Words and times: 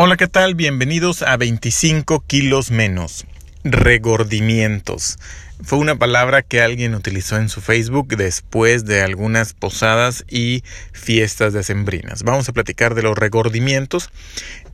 Hola, 0.00 0.16
¿qué 0.16 0.28
tal? 0.28 0.54
Bienvenidos 0.54 1.22
a 1.22 1.36
25 1.36 2.22
kilos 2.24 2.70
menos. 2.70 3.26
Regordimientos. 3.64 5.18
Fue 5.60 5.76
una 5.80 5.96
palabra 5.96 6.42
que 6.42 6.62
alguien 6.62 6.94
utilizó 6.94 7.36
en 7.36 7.48
su 7.48 7.60
Facebook 7.60 8.16
después 8.16 8.84
de 8.84 9.02
algunas 9.02 9.54
posadas 9.54 10.24
y 10.28 10.62
fiestas 10.92 11.52
decembrinas. 11.52 12.22
Vamos 12.22 12.48
a 12.48 12.52
platicar 12.52 12.94
de 12.94 13.02
los 13.02 13.18
regordimientos 13.18 14.10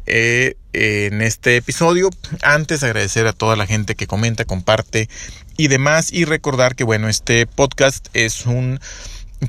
eh, 0.04 0.56
en 0.74 1.22
este 1.22 1.56
episodio. 1.56 2.10
Antes 2.42 2.82
agradecer 2.82 3.26
a 3.26 3.32
toda 3.32 3.56
la 3.56 3.66
gente 3.66 3.94
que 3.94 4.06
comenta, 4.06 4.44
comparte 4.44 5.08
y 5.56 5.68
demás 5.68 6.12
y 6.12 6.26
recordar 6.26 6.76
que 6.76 6.84
bueno, 6.84 7.08
este 7.08 7.46
podcast 7.46 8.08
es 8.12 8.44
un 8.44 8.78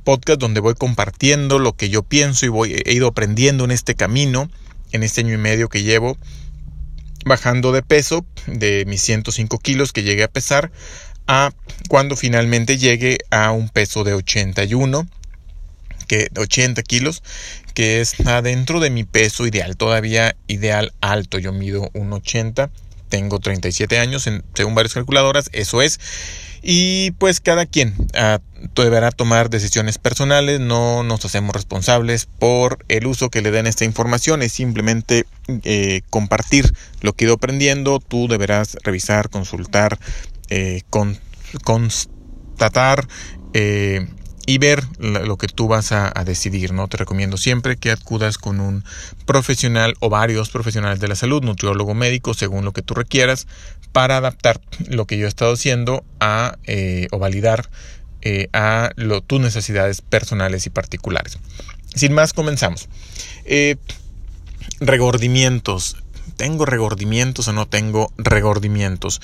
podcast 0.06 0.40
donde 0.40 0.62
voy 0.62 0.76
compartiendo 0.76 1.60
lo 1.60 1.74
que 1.74 1.90
yo 1.90 2.02
pienso 2.02 2.46
y 2.46 2.50
voy, 2.50 2.82
he 2.86 2.94
ido 2.94 3.08
aprendiendo 3.08 3.66
en 3.66 3.72
este 3.72 3.94
camino 3.94 4.50
en 4.96 5.04
este 5.04 5.22
año 5.22 5.34
y 5.34 5.38
medio 5.38 5.70
que 5.70 5.84
llevo 5.84 6.18
bajando 7.26 7.72
de 7.72 7.82
peso 7.82 8.26
de 8.48 8.86
mis 8.88 9.02
105 9.02 9.60
kilos 9.60 9.94
que 9.94 10.04
llegué 10.04 10.24
a 10.24 10.28
pesar 10.28 10.72
a 11.28 11.52
cuando 11.90 12.16
finalmente 12.16 12.78
llegue 12.78 13.18
a 13.32 13.52
un 13.52 13.70
peso 13.70 14.04
de 14.04 14.14
81 14.14 15.08
que 16.08 16.30
80 16.38 16.84
kilos 16.84 17.24
que 17.74 18.00
es 18.00 18.20
adentro 18.28 18.80
de 18.80 18.90
mi 18.90 19.04
peso 19.04 19.48
ideal 19.48 19.76
todavía 19.76 20.36
ideal 20.48 20.94
alto. 21.02 21.40
Yo 21.40 21.52
mido 21.52 21.90
1,80 21.94 22.70
tengo 23.10 23.40
37 23.40 23.98
años 24.00 24.30
según 24.54 24.76
varias 24.76 24.94
calculadoras 24.94 25.50
eso 25.52 25.82
es 25.82 26.00
y 26.68 27.12
pues 27.12 27.42
cada 27.42 27.68
quien 27.68 27.94
ah, 28.16 28.40
deberá 28.76 29.12
tomar 29.12 29.52
decisiones 29.52 30.00
personales, 30.00 30.60
no 30.60 31.04
nos 31.04 31.24
hacemos 31.24 31.54
responsables 31.54 32.26
por 32.26 32.84
el 32.88 33.06
uso 33.06 33.30
que 33.30 33.44
le 33.44 33.52
den 33.52 33.68
esta 33.68 33.86
información, 33.86 34.42
es 34.42 34.54
simplemente 34.54 35.28
eh, 35.64 36.02
compartir 36.10 36.74
lo 37.02 37.14
que 37.14 37.26
he 37.26 37.28
ido 37.28 37.36
aprendiendo, 37.36 38.00
tú 38.00 38.28
deberás 38.28 38.78
revisar, 38.84 39.30
consultar, 39.30 40.00
eh, 40.50 40.82
constatar, 41.64 43.08
eh, 43.54 44.08
y 44.46 44.60
ver 44.60 44.84
lo 45.00 45.38
que 45.38 45.48
tú 45.48 45.68
vas 45.68 45.92
a, 45.92 46.12
decidir, 46.24 46.74
¿no? 46.74 46.88
Te 46.88 46.98
recomiendo 46.98 47.38
siempre 47.38 47.78
que 47.78 47.92
acudas 47.92 48.38
con 48.38 48.60
un 48.60 48.84
profesional 49.26 49.96
o 50.00 50.10
varios 50.10 50.50
profesionales 50.50 51.00
de 51.00 51.08
la 51.08 51.16
salud, 51.16 51.44
nutriólogo 51.44 51.94
médico, 51.94 52.34
según 52.34 52.64
lo 52.64 52.72
que 52.72 52.82
tú 52.82 52.94
requieras, 52.94 53.48
para 53.92 54.18
adaptar 54.18 54.62
lo 54.88 55.06
que 55.06 55.18
yo 55.18 55.26
he 55.26 55.30
estado 55.30 55.54
haciendo 55.54 56.04
a 56.20 56.58
eh, 56.66 57.08
o 57.12 57.20
validar 57.20 57.70
eh, 58.22 58.50
a 58.54 58.92
lo, 58.96 59.22
tus 59.22 59.40
necesidades 59.40 60.02
personales 60.02 60.66
y 60.66 60.70
particulares. 60.70 61.38
Sin 61.96 62.14
más, 62.14 62.34
comenzamos. 62.34 62.88
Eh, 63.46 63.78
regordimientos. 64.80 65.98
¿Tengo 66.36 66.66
regordimientos 66.66 67.48
o 67.48 67.54
no 67.54 67.68
tengo 67.68 68.12
regordimientos? 68.18 69.22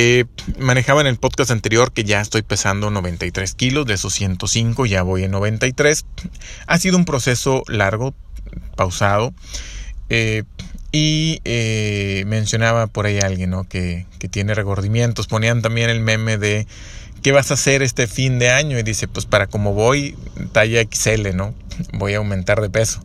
Eh, 0.00 0.26
manejaba 0.60 1.00
en 1.00 1.08
el 1.08 1.16
podcast 1.16 1.50
anterior 1.50 1.90
que 1.90 2.04
ya 2.04 2.20
estoy 2.20 2.42
pesando 2.42 2.88
93 2.88 3.52
kilos, 3.54 3.84
de 3.84 3.94
esos 3.94 4.14
105 4.14 4.86
ya 4.86 5.02
voy 5.02 5.24
en 5.24 5.32
93. 5.32 6.06
Ha 6.68 6.78
sido 6.78 6.96
un 6.96 7.04
proceso 7.04 7.64
largo, 7.66 8.14
pausado. 8.76 9.34
Eh, 10.08 10.44
y 10.92 11.40
eh, 11.44 12.22
mencionaba 12.28 12.86
por 12.86 13.06
ahí 13.06 13.18
alguien 13.18 13.52
que, 13.68 14.06
que, 14.20 14.28
tiene 14.28 14.54
regordimientos. 14.54 15.26
Ponían 15.26 15.62
también 15.62 15.90
el 15.90 15.98
meme 15.98 16.38
de 16.38 16.68
¿qué 17.20 17.32
vas 17.32 17.50
a 17.50 17.54
hacer 17.54 17.82
este 17.82 18.06
fin 18.06 18.38
de 18.38 18.50
año? 18.50 18.78
Y 18.78 18.84
dice, 18.84 19.08
pues 19.08 19.26
para 19.26 19.48
como 19.48 19.72
voy, 19.74 20.16
talla 20.52 20.80
XL, 20.80 21.34
¿no? 21.34 21.56
Voy 21.92 22.14
a 22.14 22.18
aumentar 22.18 22.60
de 22.60 22.70
peso. 22.70 23.00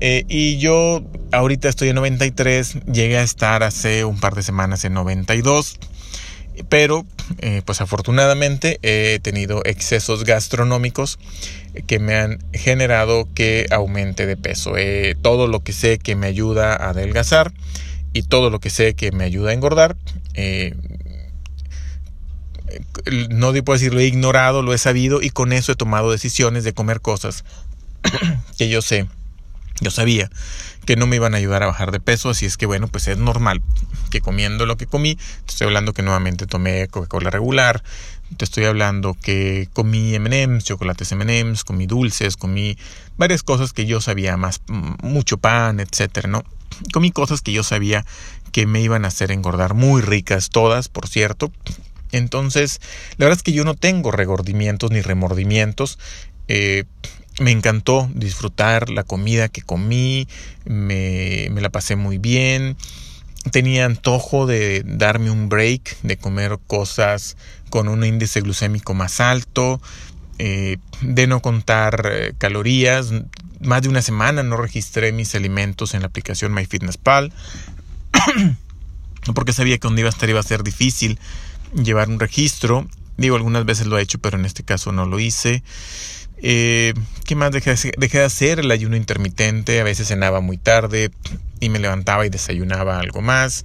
y 0.00 0.58
yo 0.58 1.02
ahorita 1.32 1.68
estoy 1.68 1.88
en 1.88 1.96
93, 1.96 2.84
llegué 2.84 3.18
a 3.18 3.24
estar 3.24 3.64
hace 3.64 4.04
un 4.04 4.20
par 4.20 4.36
de 4.36 4.44
semanas 4.44 4.84
en 4.84 4.94
92 4.94 5.80
pero 6.68 7.04
eh, 7.38 7.62
pues 7.64 7.80
afortunadamente 7.80 8.78
he 8.82 9.18
tenido 9.20 9.62
excesos 9.64 10.24
gastronómicos 10.24 11.18
que 11.86 11.98
me 11.98 12.16
han 12.16 12.38
generado 12.52 13.28
que 13.34 13.66
aumente 13.70 14.26
de 14.26 14.36
peso. 14.36 14.76
Eh, 14.76 15.16
todo 15.20 15.46
lo 15.46 15.60
que 15.60 15.72
sé 15.72 15.98
que 15.98 16.16
me 16.16 16.26
ayuda 16.26 16.72
a 16.74 16.90
adelgazar 16.90 17.52
y 18.12 18.22
todo 18.22 18.50
lo 18.50 18.60
que 18.60 18.70
sé 18.70 18.94
que 18.94 19.12
me 19.12 19.24
ayuda 19.24 19.50
a 19.50 19.54
engordar, 19.54 19.96
eh, 20.34 20.74
no 23.30 23.52
puedo 23.52 23.78
decir 23.78 23.92
lo 23.94 24.00
he 24.00 24.06
ignorado, 24.06 24.62
lo 24.62 24.72
he 24.72 24.78
sabido 24.78 25.22
y 25.22 25.30
con 25.30 25.52
eso 25.52 25.72
he 25.72 25.76
tomado 25.76 26.10
decisiones 26.10 26.64
de 26.64 26.72
comer 26.72 27.00
cosas 27.00 27.44
que 28.58 28.68
yo 28.68 28.82
sé, 28.82 29.06
yo 29.82 29.90
sabía 29.90 30.30
que 30.86 30.96
no 30.96 31.06
me 31.06 31.16
iban 31.16 31.34
a 31.34 31.38
ayudar 31.38 31.62
a 31.62 31.66
bajar 31.66 31.92
de 31.92 32.00
peso, 32.00 32.30
así 32.30 32.46
es 32.46 32.56
que 32.56 32.66
bueno, 32.66 32.88
pues 32.88 33.08
es 33.08 33.18
normal 33.18 33.62
que 34.10 34.20
comiendo 34.20 34.66
lo 34.66 34.76
que 34.76 34.86
comí, 34.86 35.16
te 35.16 35.52
estoy 35.52 35.66
hablando 35.66 35.92
que 35.92 36.02
nuevamente 36.02 36.46
tomé 36.46 36.88
Coca-Cola 36.88 37.30
regular, 37.30 37.82
te 38.36 38.44
estoy 38.44 38.64
hablando 38.64 39.14
que 39.14 39.68
comí 39.72 40.14
M&M's, 40.14 40.64
chocolates 40.64 41.12
M&M's, 41.12 41.64
comí 41.64 41.86
dulces, 41.86 42.36
comí 42.36 42.78
varias 43.16 43.42
cosas 43.42 43.72
que 43.72 43.86
yo 43.86 44.00
sabía 44.00 44.36
más, 44.36 44.62
mucho 45.02 45.38
pan, 45.38 45.80
etcétera, 45.80 46.28
¿no? 46.28 46.44
Comí 46.92 47.10
cosas 47.10 47.42
que 47.42 47.52
yo 47.52 47.62
sabía 47.62 48.04
que 48.52 48.66
me 48.66 48.80
iban 48.80 49.04
a 49.04 49.08
hacer 49.08 49.30
engordar, 49.30 49.74
muy 49.74 50.02
ricas 50.02 50.50
todas, 50.50 50.88
por 50.88 51.08
cierto. 51.08 51.52
Entonces, 52.12 52.80
la 53.16 53.26
verdad 53.26 53.38
es 53.38 53.42
que 53.42 53.52
yo 53.52 53.64
no 53.64 53.74
tengo 53.74 54.10
regordimientos 54.10 54.90
ni 54.90 55.00
remordimientos. 55.00 55.98
Eh, 56.48 56.84
me 57.40 57.50
encantó 57.50 58.10
disfrutar 58.14 58.90
la 58.90 59.04
comida 59.04 59.48
que 59.48 59.62
comí, 59.62 60.28
me, 60.64 61.48
la 61.50 61.70
pasé 61.70 61.96
muy 61.96 62.18
bien. 62.18 62.76
Tenía 63.50 63.86
antojo 63.86 64.46
de 64.46 64.82
darme 64.84 65.30
un 65.30 65.48
break, 65.48 66.00
de 66.02 66.16
comer 66.16 66.58
cosas 66.66 67.36
con 67.70 67.88
un 67.88 68.04
índice 68.04 68.40
glucémico 68.40 68.94
más 68.94 69.20
alto, 69.20 69.80
eh, 70.38 70.76
de 71.00 71.26
no 71.26 71.40
contar 71.40 72.08
eh, 72.12 72.34
calorías. 72.38 73.12
Más 73.60 73.82
de 73.82 73.88
una 73.88 74.02
semana 74.02 74.42
no 74.42 74.56
registré 74.56 75.12
mis 75.12 75.34
alimentos 75.34 75.94
en 75.94 76.02
la 76.02 76.08
aplicación 76.08 76.52
MyFitnessPal, 76.52 77.32
porque 79.34 79.52
sabía 79.52 79.78
que 79.78 79.88
donde 79.88 80.02
iba 80.02 80.08
a 80.08 80.12
estar 80.12 80.28
iba 80.28 80.40
a 80.40 80.44
ser 80.44 80.62
difícil 80.62 81.18
llevar 81.74 82.08
un 82.08 82.20
registro. 82.20 82.86
Digo, 83.16 83.36
algunas 83.36 83.64
veces 83.64 83.86
lo 83.86 83.98
he 83.98 84.02
hecho, 84.02 84.18
pero 84.18 84.38
en 84.38 84.44
este 84.44 84.62
caso 84.62 84.92
no 84.92 85.06
lo 85.06 85.18
hice. 85.18 85.62
Eh, 86.42 86.92
¿Qué 87.24 87.36
más 87.36 87.52
dejé, 87.52 87.92
de 87.96 88.22
hacer? 88.22 88.58
El 88.58 88.70
ayuno 88.70 88.96
intermitente, 88.96 89.80
a 89.80 89.84
veces 89.84 90.08
cenaba 90.08 90.40
muy 90.40 90.58
tarde 90.58 91.10
y 91.60 91.68
me 91.68 91.78
levantaba 91.78 92.26
y 92.26 92.30
desayunaba 92.30 92.98
algo 92.98 93.22
más. 93.22 93.64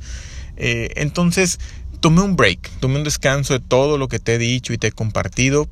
Eh, 0.58 0.92
entonces 0.96 1.60
tomé 2.00 2.22
un 2.22 2.36
break, 2.36 2.70
tomé 2.80 2.98
un 2.98 3.04
descanso 3.04 3.54
de 3.54 3.60
todo 3.60 3.98
lo 3.98 4.08
que 4.08 4.20
te 4.20 4.36
he 4.36 4.38
dicho 4.38 4.74
y 4.74 4.78
te 4.78 4.88
he 4.88 4.92
compartido. 4.92 5.68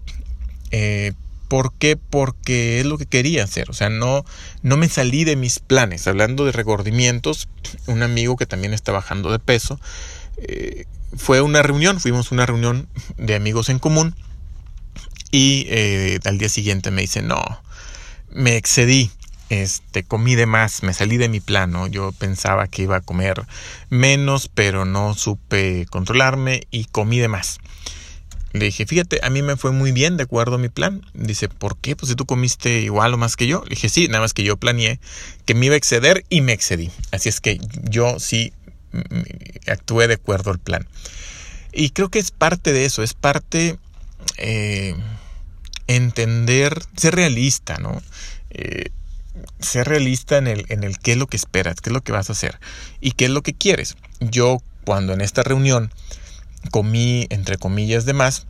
Eh, 0.71 1.13
¿Por 1.47 1.73
qué? 1.73 1.95
Porque 1.95 2.79
es 2.79 2.87
lo 2.87 2.97
que 2.97 3.05
quería 3.05 3.43
hacer. 3.43 3.69
O 3.69 3.73
sea, 3.73 3.89
no, 3.89 4.25
no 4.63 4.77
me 4.77 4.89
salí 4.89 5.23
de 5.23 5.35
mis 5.35 5.59
planes. 5.59 6.07
Hablando 6.07 6.43
de 6.43 6.51
regordimientos, 6.51 7.47
un 7.85 8.01
amigo 8.01 8.35
que 8.35 8.47
también 8.47 8.73
está 8.73 8.91
bajando 8.91 9.31
de 9.31 9.37
peso, 9.37 9.79
eh, 10.37 10.85
fue 11.15 11.41
una 11.41 11.61
reunión, 11.61 11.99
fuimos 11.99 12.31
a 12.31 12.35
una 12.35 12.47
reunión 12.47 12.87
de 13.17 13.35
amigos 13.35 13.69
en 13.69 13.77
común 13.77 14.15
y 15.31 15.65
eh, 15.69 16.19
al 16.25 16.37
día 16.37 16.49
siguiente 16.49 16.91
me 16.91 17.01
dice, 17.01 17.21
no, 17.21 17.43
me 18.31 18.57
excedí, 18.57 19.11
este, 19.49 20.03
comí 20.03 20.35
de 20.35 20.45
más, 20.45 20.83
me 20.83 20.93
salí 20.93 21.17
de 21.17 21.29
mi 21.29 21.39
plano. 21.39 21.87
Yo 21.87 22.11
pensaba 22.11 22.67
que 22.67 22.83
iba 22.83 22.97
a 22.97 23.01
comer 23.01 23.45
menos, 23.89 24.49
pero 24.53 24.85
no 24.85 25.13
supe 25.13 25.85
controlarme 25.89 26.67
y 26.71 26.85
comí 26.85 27.19
de 27.19 27.27
más. 27.27 27.59
Le 28.53 28.65
dije, 28.65 28.85
fíjate, 28.85 29.19
a 29.21 29.29
mí 29.29 29.41
me 29.41 29.57
fue 29.57 29.71
muy 29.71 29.91
bien 29.91 30.15
de 30.15 30.23
acuerdo 30.23 30.55
a 30.55 30.59
mi 30.59 30.69
plan. 30.69 31.05
Dice, 31.13 31.49
¿por 31.49 31.77
qué? 31.77 31.95
Pues 31.95 32.09
si 32.09 32.15
tú 32.15 32.25
comiste 32.25 32.79
igual 32.79 33.13
o 33.13 33.17
más 33.17 33.35
que 33.35 33.47
yo. 33.47 33.63
Le 33.65 33.71
dije, 33.71 33.89
sí, 33.89 34.07
nada 34.07 34.21
más 34.21 34.33
que 34.33 34.43
yo 34.43 34.57
planeé 34.57 34.99
que 35.45 35.53
me 35.53 35.65
iba 35.65 35.75
a 35.75 35.77
exceder 35.77 36.23
y 36.29 36.41
me 36.41 36.53
excedí. 36.53 36.89
Así 37.11 37.27
es 37.27 37.41
que 37.41 37.59
yo 37.83 38.17
sí 38.19 38.53
mm, 38.93 38.97
mm, 38.97 39.23
actué 39.67 40.07
de 40.07 40.13
acuerdo 40.13 40.51
al 40.51 40.59
plan. 40.59 40.87
Y 41.73 41.89
creo 41.89 42.09
que 42.09 42.19
es 42.19 42.31
parte 42.31 42.71
de 42.73 42.85
eso, 42.85 43.03
es 43.03 43.13
parte... 43.13 43.77
Eh, 44.37 44.95
entender, 45.87 46.81
ser 46.95 47.15
realista, 47.15 47.77
¿no? 47.77 48.01
Eh, 48.49 48.89
ser 49.59 49.87
realista 49.87 50.37
en 50.37 50.47
el, 50.47 50.65
en 50.69 50.83
el 50.83 50.97
qué 50.99 51.13
es 51.13 51.17
lo 51.17 51.27
que 51.27 51.37
esperas, 51.37 51.81
qué 51.81 51.89
es 51.89 51.93
lo 51.93 52.01
que 52.01 52.11
vas 52.11 52.29
a 52.29 52.33
hacer 52.33 52.59
y 53.01 53.11
qué 53.11 53.25
es 53.25 53.31
lo 53.31 53.41
que 53.41 53.53
quieres. 53.53 53.95
Yo 54.19 54.61
cuando 54.85 55.13
en 55.13 55.21
esta 55.21 55.43
reunión 55.43 55.91
comí, 56.71 57.27
entre 57.29 57.57
comillas, 57.57 58.05
de 58.05 58.13
más, 58.13 58.45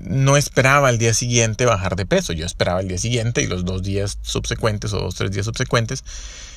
no 0.00 0.36
esperaba 0.36 0.88
al 0.88 0.98
día 0.98 1.14
siguiente 1.14 1.64
bajar 1.64 1.96
de 1.96 2.06
peso. 2.06 2.32
Yo 2.32 2.46
esperaba 2.46 2.80
el 2.80 2.88
día 2.88 2.98
siguiente 2.98 3.42
y 3.42 3.46
los 3.46 3.64
dos 3.64 3.82
días 3.82 4.18
subsecuentes 4.22 4.92
o 4.92 5.00
dos, 5.00 5.14
tres 5.14 5.30
días 5.30 5.46
subsecuentes 5.46 6.04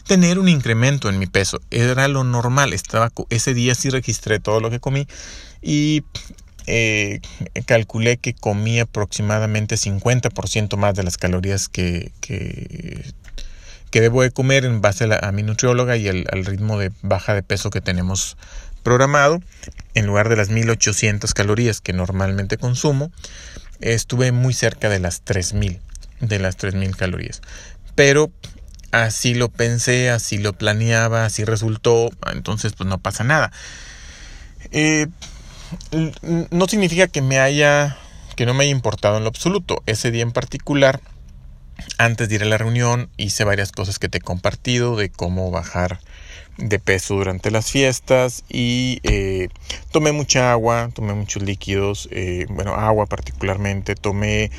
tener 0.06 0.40
un 0.40 0.50
incremento 0.50 1.10
en 1.10 1.20
mi 1.20 1.28
peso. 1.28 1.60
Era 1.70 2.08
lo 2.08 2.24
normal. 2.24 2.74
Estaba, 2.74 3.12
ese 3.30 3.54
día 3.54 3.76
sí 3.76 3.90
registré 3.90 4.40
todo 4.40 4.60
lo 4.60 4.70
que 4.70 4.80
comí 4.80 5.08
y 5.62 6.04
eh, 6.68 7.22
calculé 7.66 8.18
que 8.18 8.34
comí 8.34 8.80
aproximadamente 8.80 9.76
50% 9.76 10.78
más 10.78 10.96
de 10.96 11.04
las 11.04 11.18
calorías 11.18 11.70
que, 11.70 12.12
que, 12.22 13.04
debo 13.92 14.22
de 14.24 14.32
comer 14.32 14.66
en 14.66 14.82
base 14.82 15.10
a, 15.14 15.32
mi 15.32 15.44
nutrióloga 15.44 15.98
y 15.98 16.08
al 16.08 16.46
ritmo 16.46 16.80
de 16.80 16.92
baja 17.02 17.34
de 17.34 17.44
peso 17.44 17.70
que 17.70 17.82
tenemos 17.82 18.38
programado, 18.84 19.42
en 19.94 20.08
lugar 20.08 20.30
de 20.30 20.36
las 20.36 20.50
1800 20.50 21.34
calorías 21.34 21.82
que 21.82 21.94
normalmente 21.94 22.58
consumo, 22.58 23.12
estuve 23.80 24.32
muy 24.32 24.54
cerca 24.54 24.90
de 24.90 25.00
las 25.00 25.22
3000, 25.22 25.80
de 26.20 26.40
las 26.40 26.58
3000 26.58 26.96
calorías. 26.96 27.42
Pero 27.96 28.32
así 28.92 29.34
lo 29.34 29.50
pensé, 29.50 30.10
así 30.10 30.38
lo 30.38 30.54
planeaba, 30.54 31.26
así 31.26 31.44
resultó, 31.44 32.10
entonces 32.32 32.74
pues 32.74 32.88
no 32.88 33.00
pasa 33.00 33.24
nada. 33.24 33.52
Eh, 34.72 35.08
no 35.92 36.68
significa 36.68 37.08
que 37.08 37.22
me 37.22 37.40
haya, 37.40 37.98
que 38.36 38.46
no 38.46 38.54
me 38.54 38.64
haya 38.64 38.72
importado 38.72 39.18
en 39.18 39.24
lo 39.24 39.30
absoluto. 39.30 39.84
Ese 39.86 40.12
día 40.12 40.24
en 40.24 40.32
particular, 40.32 41.02
antes 41.98 42.30
de 42.30 42.36
ir 42.36 42.44
a 42.44 42.46
la 42.46 42.58
reunión, 42.58 43.10
hice 43.18 43.44
varias 43.44 43.72
cosas 43.72 44.00
que 44.00 44.10
te 44.10 44.20
he 44.20 44.22
compartido 44.22 44.96
de 44.96 45.10
cómo 45.10 45.52
bajar 45.52 46.00
de 46.58 46.80
peso 46.80 47.16
durante 47.16 47.50
las 47.50 47.72
fiestas 47.72 48.44
y 48.50 49.00
eh, 49.04 49.50
tomé 49.92 50.12
mucha 50.12 50.52
agua, 50.52 50.90
tomé 50.94 51.14
muchos 51.14 51.42
líquidos, 51.44 52.08
eh, 52.12 52.46
bueno, 52.50 52.76
agua 52.76 53.06
particularmente, 53.06 53.96
tomé 53.96 54.52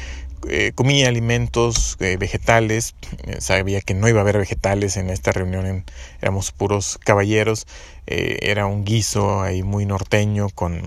eh, 0.49 0.73
comí 0.75 1.05
alimentos 1.05 1.97
vegetales, 1.99 2.95
sabía 3.39 3.81
que 3.81 3.95
no 3.95 4.09
iba 4.09 4.21
a 4.21 4.23
haber 4.23 4.39
vegetales 4.39 4.97
en 4.97 5.11
esta 5.11 5.33
reunión, 5.33 5.85
éramos 6.21 6.53
puros 6.53 6.99
caballeros, 7.05 7.67
era 8.07 8.67
un 8.67 8.85
guiso 8.85 9.43
ahí 9.43 9.63
muy 9.63 9.87
norteño 9.87 10.49
con 10.51 10.83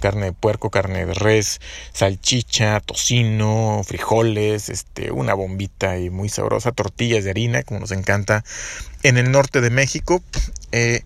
carne 0.00 0.26
de 0.26 0.32
puerco, 0.32 0.70
carne 0.70 1.06
de 1.06 1.14
res, 1.14 1.60
salchicha, 1.92 2.80
tocino, 2.80 3.82
frijoles, 3.84 4.68
este, 4.68 5.10
una 5.10 5.34
bombita 5.34 5.98
y 5.98 6.10
muy 6.10 6.28
sabrosa, 6.28 6.72
tortillas 6.72 7.24
de 7.24 7.30
harina, 7.30 7.62
como 7.62 7.80
nos 7.80 7.92
encanta 7.92 8.44
en 9.02 9.16
el 9.16 9.30
norte 9.30 9.60
de 9.60 9.70
México. 9.70 10.22
Eh, 10.72 11.02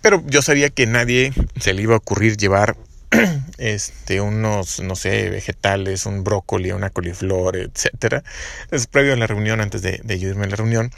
pero 0.00 0.22
yo 0.26 0.42
sabía 0.42 0.70
que 0.70 0.86
nadie 0.86 1.32
se 1.60 1.74
le 1.74 1.82
iba 1.82 1.94
a 1.94 1.98
ocurrir 1.98 2.36
llevar 2.36 2.76
este, 3.58 4.20
unos, 4.20 4.80
no 4.80 4.96
sé, 4.96 5.30
vegetales, 5.30 6.06
un 6.06 6.24
brócoli, 6.24 6.72
una 6.72 6.90
coliflor, 6.90 7.56
etcétera. 7.56 8.22
Entonces, 8.64 8.86
previo 8.86 9.14
a 9.14 9.16
la 9.16 9.26
reunión, 9.26 9.60
antes 9.60 9.82
de, 9.82 10.00
irme 10.16 10.44
a 10.44 10.48
la 10.48 10.56
reunión, 10.56 10.90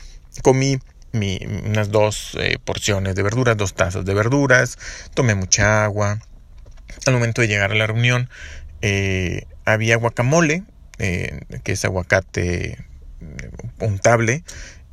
comí 0.43 0.79
unas 1.13 1.91
dos 1.91 2.37
eh, 2.41 2.59
porciones 2.65 3.15
de 3.15 3.23
verduras, 3.23 3.57
dos 3.57 3.75
tazas 3.75 4.05
de 4.05 4.15
verduras, 4.15 4.79
tomé 5.15 5.35
mucha 5.35 5.85
agua, 5.85 6.19
al 7.07 7.15
momento 7.15 7.43
de 7.43 7.49
llegar 7.49 7.73
a 7.73 7.75
la 7.75 7.87
reunión 7.87 8.29
eh, 8.83 9.47
había 9.65 9.97
guacamole, 9.97 10.65
eh, 10.99 11.41
que 11.63 11.73
es 11.73 11.85
aguacate 11.85 12.73
eh, 12.73 12.79
untable. 13.81 14.45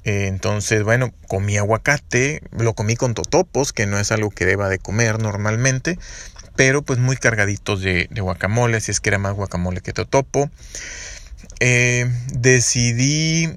entonces, 0.03 0.83
bueno, 0.83 1.13
comí 1.27 1.57
aguacate, 1.57 2.41
lo 2.51 2.73
comí 2.73 2.95
con 2.95 3.13
totopos, 3.13 3.73
que 3.73 3.85
no 3.85 3.99
es 3.99 4.11
algo 4.11 4.29
que 4.29 4.45
deba 4.45 4.69
de 4.69 4.79
comer 4.79 5.19
normalmente, 5.19 5.99
pero 6.59 6.81
pues 6.81 6.99
muy 6.99 7.15
cargaditos 7.15 7.81
de, 7.81 8.09
guacamole, 8.11 8.81
si 8.81 8.91
es 8.91 8.99
que 8.99 9.07
era 9.07 9.17
más 9.17 9.33
guacamole 9.33 9.79
que 9.79 9.93
totopo. 9.93 10.51
decidí 12.33 13.55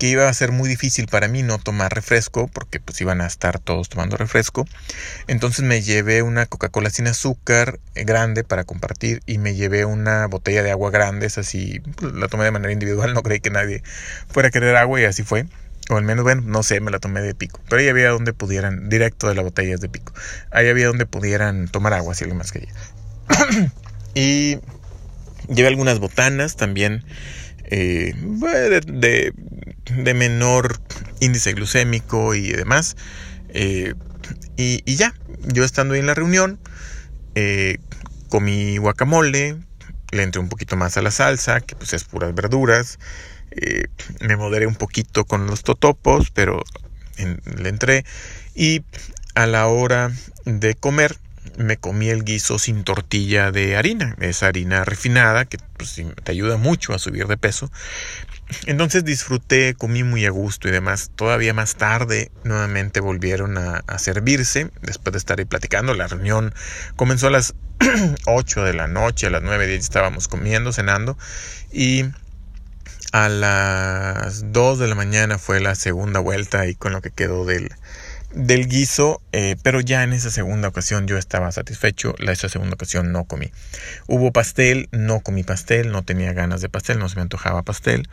que 0.00 0.08
iba 0.08 0.28
a 0.28 0.34
ser 0.34 0.50
muy 0.50 0.68
difícil 0.68 1.06
para 1.06 1.28
mí 1.28 1.44
no 1.44 1.58
tomar 1.58 1.94
refresco 1.94 2.48
porque 2.48 2.80
pues 2.80 3.00
iban 3.00 3.20
a 3.20 3.26
estar 3.28 3.60
todos 3.60 3.88
tomando 3.88 4.16
refresco. 4.16 4.66
Entonces 5.28 5.64
me 5.64 5.80
llevé 5.80 6.24
una 6.24 6.46
Coca-Cola 6.46 6.90
sin 6.90 7.06
azúcar 7.06 7.78
eh, 7.94 8.02
grande 8.02 8.42
para 8.42 8.64
compartir 8.64 9.22
y 9.24 9.38
me 9.38 9.54
llevé 9.54 9.84
una 9.84 10.26
botella 10.26 10.64
de 10.64 10.72
agua 10.72 10.90
grande, 10.90 11.26
es 11.26 11.38
así, 11.38 11.78
pues, 12.00 12.14
la 12.14 12.26
tomé 12.26 12.42
de 12.42 12.50
manera 12.50 12.72
individual, 12.72 13.14
no 13.14 13.22
creí 13.22 13.38
que 13.38 13.50
nadie 13.50 13.84
fuera 14.26 14.48
a 14.48 14.50
querer 14.50 14.74
agua 14.74 15.00
y 15.00 15.04
así 15.04 15.22
fue. 15.22 15.46
O 15.88 15.96
al 15.96 16.04
menos, 16.04 16.22
bueno, 16.22 16.42
no 16.44 16.62
sé, 16.62 16.80
me 16.80 16.90
la 16.90 16.98
tomé 16.98 17.20
de 17.20 17.34
pico. 17.34 17.60
Pero 17.68 17.80
ahí 17.80 17.88
había 17.88 18.10
donde 18.10 18.32
pudieran, 18.32 18.88
directo 18.88 19.28
de 19.28 19.34
la 19.34 19.42
botella 19.42 19.74
es 19.74 19.80
de 19.80 19.88
pico. 19.88 20.12
Ahí 20.50 20.68
había 20.68 20.86
donde 20.86 21.06
pudieran 21.06 21.68
tomar 21.68 21.94
agua, 21.94 22.14
si 22.14 22.24
algo 22.24 22.36
más 22.36 22.52
que 22.52 22.68
y 24.14 24.58
llevé 25.48 25.68
algunas 25.68 25.98
botanas 25.98 26.56
también 26.56 27.04
eh, 27.70 28.14
de, 28.86 29.32
de, 29.90 30.14
menor 30.14 30.80
índice 31.20 31.52
glucémico 31.52 32.34
y 32.34 32.52
demás. 32.52 32.96
Eh, 33.50 33.94
y, 34.56 34.82
ya, 34.96 35.14
yo 35.44 35.64
estando 35.64 35.94
ahí 35.94 36.00
en 36.00 36.06
la 36.06 36.14
reunión, 36.14 36.58
eh, 37.34 37.78
comí 38.28 38.78
guacamole, 38.78 39.56
le 40.10 40.22
entré 40.22 40.40
un 40.40 40.48
poquito 40.48 40.76
más 40.76 40.96
a 40.96 41.02
la 41.02 41.10
salsa, 41.10 41.60
que 41.60 41.76
pues 41.76 41.92
es 41.92 42.04
puras 42.04 42.34
verduras. 42.34 42.98
Me 44.20 44.36
moderé 44.36 44.66
un 44.66 44.74
poquito 44.74 45.24
con 45.24 45.46
los 45.46 45.62
totopos, 45.62 46.30
pero 46.30 46.62
le 47.56 47.68
entré. 47.68 48.04
Y 48.54 48.82
a 49.34 49.46
la 49.46 49.66
hora 49.66 50.10
de 50.44 50.74
comer, 50.74 51.16
me 51.56 51.76
comí 51.76 52.08
el 52.08 52.24
guiso 52.24 52.58
sin 52.58 52.84
tortilla 52.84 53.50
de 53.50 53.76
harina, 53.76 54.16
esa 54.20 54.46
harina 54.46 54.84
refinada 54.84 55.44
que 55.44 55.58
pues, 55.76 56.00
te 56.22 56.32
ayuda 56.32 56.56
mucho 56.56 56.94
a 56.94 56.98
subir 56.98 57.26
de 57.26 57.36
peso. 57.36 57.70
Entonces 58.66 59.04
disfruté, 59.04 59.74
comí 59.74 60.04
muy 60.04 60.24
a 60.24 60.30
gusto 60.30 60.68
y 60.68 60.70
demás. 60.70 61.10
Todavía 61.14 61.52
más 61.52 61.74
tarde 61.74 62.30
nuevamente 62.44 63.00
volvieron 63.00 63.58
a, 63.58 63.98
servirse, 63.98 64.70
después 64.82 65.12
de 65.12 65.18
estar 65.18 65.38
ahí 65.38 65.44
platicando. 65.44 65.94
La 65.94 66.06
reunión 66.06 66.54
comenzó 66.96 67.26
a 67.26 67.30
las 67.30 67.54
8 68.26 68.64
de 68.64 68.74
la 68.74 68.86
noche, 68.86 69.26
a 69.26 69.30
las 69.30 69.42
9 69.42 69.74
estábamos 69.74 70.28
comiendo, 70.28 70.72
cenando 70.72 71.18
y 71.72 72.04
a 73.12 73.28
las 73.28 74.52
2 74.52 74.78
de 74.78 74.88
la 74.88 74.94
mañana 74.94 75.38
fue 75.38 75.60
la 75.60 75.74
segunda 75.74 76.20
vuelta 76.20 76.66
y 76.66 76.74
con 76.74 76.92
lo 76.92 77.00
que 77.00 77.10
quedó 77.10 77.44
del, 77.44 77.70
del 78.32 78.68
guiso, 78.68 79.20
eh, 79.32 79.56
pero 79.62 79.80
ya 79.80 80.02
en 80.02 80.12
esa 80.12 80.30
segunda 80.30 80.68
ocasión 80.68 81.06
yo 81.06 81.16
estaba 81.16 81.50
satisfecho, 81.52 82.14
la 82.18 82.32
esa 82.32 82.48
segunda 82.48 82.74
ocasión 82.74 83.12
no 83.12 83.24
comí. 83.24 83.50
Hubo 84.06 84.32
pastel, 84.32 84.88
no 84.92 85.20
comí 85.20 85.42
pastel, 85.42 85.90
no 85.90 86.02
tenía 86.02 86.32
ganas 86.32 86.60
de 86.60 86.68
pastel, 86.68 86.98
no 86.98 87.08
se 87.08 87.16
me 87.16 87.22
antojaba 87.22 87.62
pastel, 87.62 88.08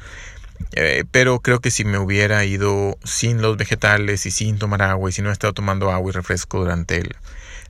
eh, 0.74 1.04
pero 1.12 1.40
creo 1.42 1.60
que 1.60 1.72
si 1.72 1.84
me 1.84 1.98
hubiera 1.98 2.46
ido 2.46 2.98
sin 3.04 3.42
los 3.42 3.58
vegetales 3.58 4.26
y 4.26 4.32
sin 4.32 4.58
tomar 4.58 4.82
agua 4.82 5.10
y 5.10 5.14
si 5.14 5.22
no 5.22 5.30
he 5.30 5.34
estado 5.34 5.54
tomando 5.54 5.92
agua 5.92 6.12
y 6.12 6.14
refresco 6.14 6.60
durante 6.60 7.04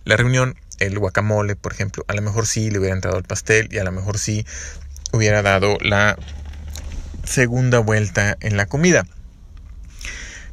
la 0.03 0.15
reunión, 0.17 0.55
el 0.79 0.99
guacamole, 0.99 1.55
por 1.55 1.73
ejemplo, 1.73 2.05
a 2.07 2.13
lo 2.13 2.21
mejor 2.21 2.45
sí 2.45 2.69
le 2.69 2.79
hubiera 2.79 2.95
entrado 2.95 3.17
el 3.17 3.23
pastel 3.23 3.69
y 3.71 3.79
a 3.79 3.83
lo 3.83 3.91
mejor 3.91 4.19
sí 4.19 4.45
hubiera 5.11 5.41
dado 5.41 5.77
la 5.81 6.17
segunda 7.25 7.79
vuelta 7.79 8.37
en 8.39 8.57
la 8.57 8.65
comida. 8.65 9.05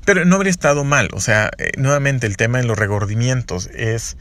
Pero 0.05 0.25
no 0.25 0.37
habría 0.37 0.51
estado 0.51 0.85
mal. 0.85 1.09
O 1.13 1.21
sea, 1.21 1.51
eh, 1.59 1.73
nuevamente 1.77 2.27
el 2.27 2.37
tema 2.37 2.59
de 2.59 2.65
los 2.65 2.79
regordimientos 2.79 3.69
es 3.75 4.17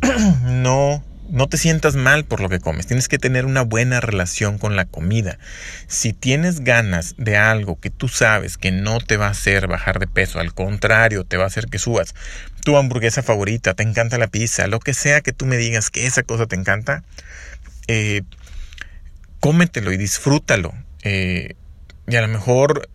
no, 0.44 1.02
no 1.30 1.48
te 1.48 1.56
sientas 1.56 1.96
mal 1.96 2.24
por 2.24 2.40
lo 2.40 2.48
que 2.48 2.60
comes. 2.60 2.86
Tienes 2.86 3.08
que 3.08 3.18
tener 3.18 3.46
una 3.46 3.62
buena 3.62 4.00
relación 4.00 4.58
con 4.58 4.76
la 4.76 4.84
comida. 4.84 5.38
Si 5.86 6.12
tienes 6.12 6.60
ganas 6.60 7.14
de 7.16 7.36
algo 7.36 7.80
que 7.80 7.90
tú 7.90 8.08
sabes 8.08 8.58
que 8.58 8.70
no 8.70 9.00
te 9.00 9.16
va 9.16 9.28
a 9.28 9.30
hacer 9.30 9.66
bajar 9.66 9.98
de 9.98 10.06
peso, 10.06 10.40
al 10.40 10.52
contrario, 10.52 11.24
te 11.24 11.36
va 11.36 11.44
a 11.44 11.48
hacer 11.48 11.66
que 11.66 11.78
subas 11.78 12.14
tu 12.64 12.76
hamburguesa 12.76 13.22
favorita, 13.22 13.74
te 13.74 13.82
encanta 13.82 14.18
la 14.18 14.26
pizza, 14.26 14.66
lo 14.66 14.80
que 14.80 14.94
sea 14.94 15.20
que 15.20 15.32
tú 15.32 15.46
me 15.46 15.56
digas 15.56 15.90
que 15.90 16.06
esa 16.06 16.22
cosa 16.22 16.46
te 16.46 16.56
encanta, 16.56 17.02
eh, 17.88 18.22
cómetelo 19.40 19.92
y 19.92 19.96
disfrútalo. 19.96 20.74
Eh, 21.02 21.56
y 22.06 22.16
a 22.16 22.20
lo 22.22 22.28
mejor 22.28 22.88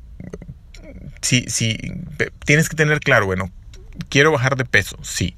si, 1.21 1.43
si 1.47 1.77
tienes 2.45 2.69
que 2.69 2.75
tener 2.75 2.99
claro, 2.99 3.25
bueno, 3.25 3.51
quiero 4.09 4.31
bajar 4.31 4.55
de 4.55 4.65
peso, 4.65 4.97
sí. 5.03 5.35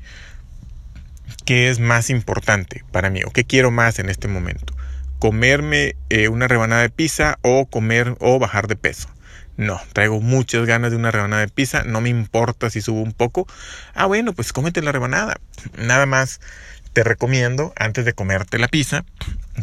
¿Qué 1.46 1.70
es 1.70 1.80
más 1.80 2.10
importante 2.10 2.84
para 2.92 3.10
mí 3.10 3.22
o 3.26 3.32
qué 3.32 3.44
quiero 3.46 3.72
más 3.72 4.00
en 4.00 4.10
este 4.10 4.28
momento? 4.28 4.76
¿Comerme 5.20 5.96
eh, 6.10 6.28
una 6.28 6.48
rebanada 6.48 6.82
de 6.82 6.90
pizza 6.90 7.40
o 7.42 7.66
comer 7.66 8.16
o 8.20 8.40
bajar 8.40 8.68
de 8.68 8.76
peso? 8.76 9.10
No, 9.58 9.80
traigo 9.94 10.22
muchas 10.22 10.66
ganas 10.66 10.92
de 10.92 10.98
una 10.98 11.12
rebanada 11.12 11.42
de 11.42 11.48
pizza, 11.48 11.84
no 11.84 12.02
me 12.02 12.10
importa 12.10 12.70
si 12.70 12.82
subo 12.82 13.02
un 13.02 13.14
poco. 13.14 13.48
Ah, 13.94 14.06
bueno, 14.06 14.34
pues 14.34 14.54
cómete 14.54 14.82
la 14.82 14.92
rebanada. 14.92 15.40
Nada 15.78 16.06
más 16.06 16.42
te 16.94 17.04
recomiendo, 17.04 17.74
antes 17.78 18.04
de 18.06 18.14
comerte 18.14 18.60
la 18.60 18.68
pizza, 18.68 19.06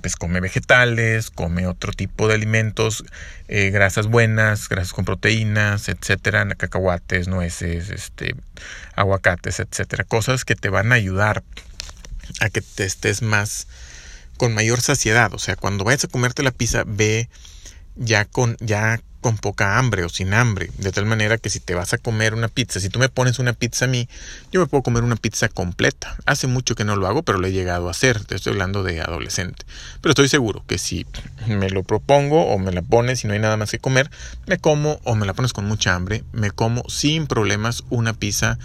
pues 0.01 0.17
come 0.17 0.41
vegetales, 0.41 1.31
come 1.31 1.67
otro 1.67 1.93
tipo 1.93 2.29
de 2.29 2.35
alimentos, 2.35 3.05
eh, 3.49 3.71
grasas 3.71 4.07
buenas, 4.07 4.69
grasas 4.69 4.93
con 4.93 5.05
proteínas, 5.05 5.89
etcétera, 5.89 6.47
cacahuates, 6.57 7.29
nueces, 7.29 7.91
este, 7.91 8.35
aguacates, 8.95 9.61
etcétera, 9.61 10.05
cosas 10.05 10.45
que 10.45 10.55
te 10.55 10.71
van 10.71 10.93
a 10.93 10.97
ayudar 10.97 11.43
a 12.41 12.49
que 12.49 12.63
te 12.63 12.85
estés 12.85 13.23
más 13.23 13.67
con 14.37 14.55
mayor 14.55 14.81
saciedad, 14.81 15.35
o 15.35 15.39
sea, 15.39 15.57
cuando 15.57 15.85
vayas 15.85 16.05
a 16.05 16.09
comerte 16.09 16.43
la 16.43 16.53
pizza, 16.53 16.85
ve 16.87 17.29
ya 17.97 18.25
con 18.25 18.57
ya 18.61 19.01
con 19.21 19.37
poca 19.37 19.79
hambre 19.79 20.05
o 20.05 20.09
sin 20.09 20.33
hambre, 20.33 20.71
de 20.79 20.93
tal 20.93 21.07
manera 21.07 21.39
que 21.39 21.51
si 21.51 21.61
te 21.61 21.75
vas 21.75 21.93
a 21.93 21.99
comer 21.99 22.35
una 22.35 22.49
pizza, 22.49 22.81
si 22.81 22.89
tú 22.89 22.99
me 22.99 23.09
pones 23.09 23.39
una 23.39 23.53
pizza 23.53 23.87
a 23.87 23.89
mí, 23.89 24.09
yo 24.53 24.61
me 24.61 24.67
puedo 24.67 24.83
comer 24.83 25.03
una 25.03 25.17
pizza 25.17 25.49
completa. 25.49 26.17
Hace 26.27 26.47
mucho 26.47 26.75
que 26.75 26.85
no 26.85 26.97
lo 26.97 27.07
hago, 27.07 27.23
pero 27.23 27.39
lo 27.39 27.47
he 27.47 27.53
llegado 27.53 27.89
a 27.89 27.91
hacer, 27.91 28.25
te 28.25 28.37
estoy 28.37 28.53
hablando 28.53 28.83
de 28.83 29.01
adolescente. 29.01 29.65
Pero 30.01 30.13
estoy 30.13 30.29
seguro 30.29 30.65
que 30.67 30.79
si 30.79 31.07
me 31.47 31.71
lo 31.71 31.83
propongo 31.83 32.47
o 32.47 32.59
me 32.59 32.73
la 32.73 32.83
pones 32.83 33.25
y 33.25 33.27
no 33.27 33.35
hay 33.35 33.41
nada 33.41 33.57
más 33.57 33.71
que 33.71 33.79
comer, 33.79 34.11
me 34.47 34.59
como 34.59 35.01
o 35.05 35.15
me 35.15 35.27
la 35.27 35.35
pones 35.35 35.53
con 35.53 35.65
mucha 35.65 35.95
hambre, 35.95 36.25
me 36.33 36.51
como 36.51 36.89
sin 36.89 37.27
problemas 37.27 37.85
una 37.91 38.13
pizza 38.13 38.59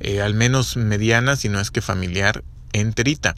eh, 0.00 0.20
al 0.20 0.34
menos 0.34 0.76
mediana, 0.76 1.36
si 1.36 1.48
no 1.48 1.60
es 1.60 1.70
que 1.70 1.80
familiar, 1.80 2.44
enterita. 2.72 3.34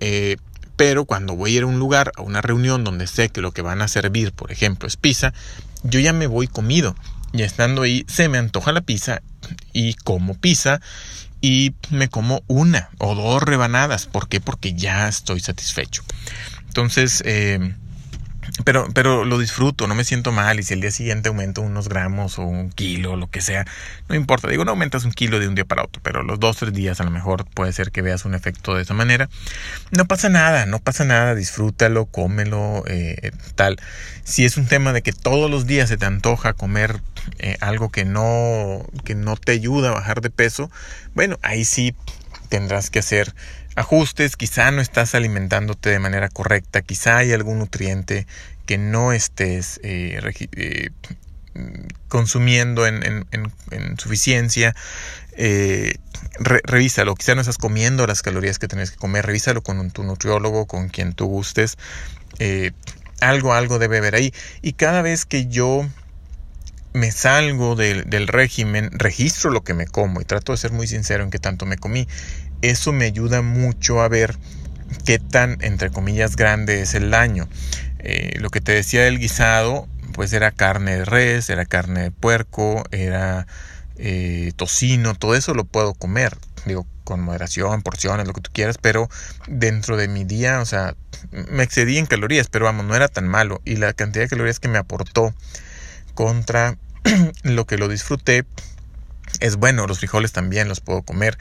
Eh, 0.00 0.36
pero 0.78 1.06
cuando 1.06 1.34
voy 1.34 1.52
a 1.52 1.56
ir 1.56 1.62
a 1.64 1.66
un 1.66 1.80
lugar, 1.80 2.12
a 2.16 2.22
una 2.22 2.40
reunión 2.40 2.84
donde 2.84 3.08
sé 3.08 3.30
que 3.30 3.40
lo 3.40 3.50
que 3.50 3.62
van 3.62 3.82
a 3.82 3.88
servir, 3.88 4.30
por 4.30 4.52
ejemplo, 4.52 4.86
es 4.86 4.96
pizza, 4.96 5.34
yo 5.82 5.98
ya 5.98 6.12
me 6.12 6.28
voy 6.28 6.46
comido. 6.46 6.94
Y 7.32 7.42
estando 7.42 7.82
ahí, 7.82 8.06
se 8.06 8.28
me 8.28 8.38
antoja 8.38 8.70
la 8.70 8.80
pizza 8.80 9.20
y 9.72 9.94
como 9.94 10.34
pizza 10.34 10.80
y 11.40 11.74
me 11.90 12.08
como 12.08 12.44
una 12.46 12.90
o 12.98 13.16
dos 13.16 13.42
rebanadas. 13.42 14.06
¿Por 14.06 14.28
qué? 14.28 14.40
Porque 14.40 14.74
ya 14.74 15.08
estoy 15.08 15.40
satisfecho. 15.40 16.04
Entonces, 16.68 17.24
eh, 17.26 17.74
pero, 18.64 18.88
pero 18.92 19.24
lo 19.24 19.38
disfruto, 19.38 19.86
no 19.86 19.94
me 19.94 20.04
siento 20.04 20.32
mal. 20.32 20.58
Y 20.58 20.62
si 20.62 20.74
el 20.74 20.80
día 20.80 20.90
siguiente 20.90 21.28
aumento 21.28 21.62
unos 21.62 21.88
gramos 21.88 22.38
o 22.38 22.42
un 22.42 22.70
kilo, 22.70 23.16
lo 23.16 23.30
que 23.30 23.40
sea, 23.40 23.66
no 24.08 24.14
importa. 24.14 24.48
Digo, 24.48 24.64
no 24.64 24.72
aumentas 24.72 25.04
un 25.04 25.12
kilo 25.12 25.38
de 25.38 25.48
un 25.48 25.54
día 25.54 25.64
para 25.64 25.84
otro, 25.84 26.02
pero 26.02 26.22
los 26.22 26.40
dos, 26.40 26.56
tres 26.56 26.72
días 26.72 27.00
a 27.00 27.04
lo 27.04 27.10
mejor 27.10 27.46
puede 27.46 27.72
ser 27.72 27.90
que 27.90 28.02
veas 28.02 28.24
un 28.24 28.34
efecto 28.34 28.74
de 28.74 28.82
esa 28.82 28.94
manera. 28.94 29.28
No 29.90 30.06
pasa 30.06 30.28
nada, 30.28 30.66
no 30.66 30.78
pasa 30.78 31.04
nada, 31.04 31.34
disfrútalo, 31.34 32.06
cómelo, 32.06 32.84
eh, 32.86 33.32
tal. 33.54 33.78
Si 34.24 34.44
es 34.44 34.56
un 34.56 34.66
tema 34.66 34.92
de 34.92 35.02
que 35.02 35.12
todos 35.12 35.50
los 35.50 35.66
días 35.66 35.88
se 35.88 35.96
te 35.96 36.06
antoja 36.06 36.52
comer 36.52 37.00
eh, 37.38 37.56
algo 37.60 37.90
que 37.90 38.04
no, 38.04 38.84
que 39.04 39.14
no 39.14 39.36
te 39.36 39.52
ayuda 39.52 39.90
a 39.90 39.94
bajar 39.94 40.20
de 40.20 40.30
peso, 40.30 40.70
bueno, 41.14 41.38
ahí 41.42 41.64
sí 41.64 41.94
tendrás 42.48 42.90
que 42.90 42.98
hacer 42.98 43.34
ajustes, 43.78 44.36
quizá 44.36 44.70
no 44.70 44.80
estás 44.80 45.14
alimentándote 45.14 45.90
de 45.90 45.98
manera 45.98 46.28
correcta, 46.28 46.82
quizá 46.82 47.18
hay 47.18 47.32
algún 47.32 47.58
nutriente 47.58 48.26
que 48.66 48.76
no 48.76 49.12
estés 49.12 49.80
eh, 49.82 50.20
eh, 50.52 50.90
consumiendo 52.08 52.86
en, 52.86 53.26
suficiencia. 53.98 54.74
Eh, 55.40 55.94
revísalo, 56.40 57.14
quizá 57.14 57.34
no 57.34 57.40
estás 57.40 57.58
comiendo 57.58 58.06
las 58.06 58.22
calorías 58.22 58.58
que 58.58 58.68
tienes 58.68 58.90
que 58.90 58.96
comer, 58.96 59.24
revísalo 59.24 59.62
con 59.62 59.90
tu 59.90 60.02
nutriólogo, 60.02 60.66
con 60.66 60.88
quien 60.88 61.12
tú 61.12 61.26
gustes. 61.26 61.78
algo, 63.20 63.54
algo 63.54 63.78
debe 63.78 63.98
haber 63.98 64.16
ahí. 64.16 64.34
Y 64.60 64.72
cada 64.72 65.02
vez 65.02 65.24
que 65.24 65.46
yo 65.46 65.86
me 66.92 67.12
salgo 67.12 67.76
del 67.76 68.28
régimen, 68.28 68.90
registro 68.92 69.50
lo 69.50 69.62
que 69.62 69.74
me 69.74 69.86
como 69.86 70.20
y 70.20 70.24
trato 70.24 70.52
de 70.52 70.58
ser 70.58 70.72
muy 70.72 70.86
sincero 70.86 71.22
en 71.22 71.30
qué 71.30 71.38
tanto 71.38 71.66
me 71.66 71.76
comí 71.76 72.06
eso 72.62 72.92
me 72.92 73.04
ayuda 73.04 73.42
mucho 73.42 74.00
a 74.00 74.08
ver 74.08 74.36
qué 75.04 75.18
tan, 75.18 75.58
entre 75.60 75.90
comillas, 75.90 76.36
grande 76.36 76.82
es 76.82 76.94
el 76.94 77.10
daño. 77.10 77.48
Eh, 77.98 78.36
lo 78.38 78.50
que 78.50 78.60
te 78.60 78.72
decía 78.72 79.02
del 79.02 79.18
guisado, 79.18 79.86
pues 80.12 80.32
era 80.32 80.50
carne 80.50 80.98
de 80.98 81.04
res, 81.04 81.50
era 81.50 81.66
carne 81.66 82.02
de 82.02 82.10
puerco, 82.10 82.84
era 82.90 83.46
eh, 83.96 84.52
tocino, 84.56 85.14
todo 85.14 85.34
eso 85.34 85.54
lo 85.54 85.64
puedo 85.64 85.94
comer. 85.94 86.36
Digo, 86.66 86.86
con 87.04 87.20
moderación, 87.20 87.82
porciones, 87.82 88.26
lo 88.26 88.32
que 88.32 88.40
tú 88.40 88.50
quieras, 88.52 88.76
pero 88.78 89.08
dentro 89.46 89.96
de 89.96 90.08
mi 90.08 90.24
día, 90.24 90.60
o 90.60 90.66
sea, 90.66 90.94
me 91.30 91.62
excedí 91.62 91.98
en 91.98 92.06
calorías, 92.06 92.48
pero 92.48 92.64
vamos, 92.64 92.84
no 92.84 92.94
era 92.94 93.08
tan 93.08 93.26
malo. 93.28 93.60
Y 93.64 93.76
la 93.76 93.92
cantidad 93.92 94.24
de 94.24 94.28
calorías 94.28 94.60
que 94.60 94.68
me 94.68 94.78
aportó 94.78 95.34
contra 96.18 96.76
lo 97.44 97.64
que 97.64 97.78
lo 97.78 97.86
disfruté, 97.86 98.44
es 99.38 99.54
bueno, 99.54 99.86
los 99.86 99.98
frijoles 99.98 100.32
también 100.32 100.66
los 100.66 100.80
puedo 100.80 101.02
comer. 101.02 101.38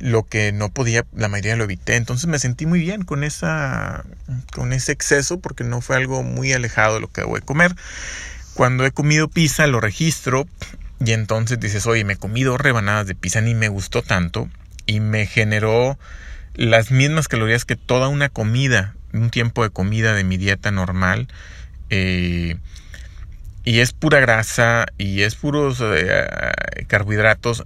Lo 0.00 0.24
que 0.24 0.52
no 0.52 0.68
podía, 0.68 1.06
la 1.16 1.28
mayoría 1.28 1.56
lo 1.56 1.64
evité. 1.64 1.96
Entonces 1.96 2.26
me 2.26 2.38
sentí 2.38 2.66
muy 2.66 2.78
bien 2.78 3.04
con 3.04 3.24
esa 3.24 4.04
con 4.52 4.74
ese 4.74 4.92
exceso 4.92 5.40
porque 5.40 5.64
no 5.64 5.80
fue 5.80 5.96
algo 5.96 6.22
muy 6.22 6.52
alejado 6.52 6.96
de 6.96 7.00
lo 7.00 7.10
que 7.10 7.22
debo 7.22 7.36
de 7.36 7.40
comer. 7.40 7.74
Cuando 8.52 8.84
he 8.84 8.90
comido 8.90 9.28
pizza 9.28 9.66
lo 9.66 9.80
registro 9.80 10.46
y 11.02 11.12
entonces 11.12 11.58
dices, 11.58 11.86
"Oye, 11.86 12.04
me 12.04 12.16
comí 12.16 12.42
dos 12.42 12.60
rebanadas 12.60 13.06
de 13.06 13.14
pizza 13.14 13.40
ni 13.40 13.54
me 13.54 13.70
gustó 13.70 14.02
tanto 14.02 14.50
y 14.84 15.00
me 15.00 15.24
generó 15.24 15.98
las 16.52 16.90
mismas 16.90 17.28
calorías 17.28 17.64
que 17.64 17.76
toda 17.76 18.08
una 18.08 18.28
comida, 18.28 18.94
un 19.14 19.30
tiempo 19.30 19.62
de 19.62 19.70
comida 19.70 20.12
de 20.12 20.24
mi 20.24 20.36
dieta 20.36 20.70
normal." 20.70 21.28
Eh, 21.88 22.58
y 23.68 23.80
es 23.80 23.92
pura 23.92 24.18
grasa 24.18 24.86
y 24.96 25.20
es 25.20 25.34
puros 25.34 25.82
eh, 25.82 26.26
carbohidratos, 26.86 27.64